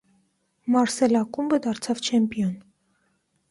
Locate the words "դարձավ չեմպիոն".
1.67-2.51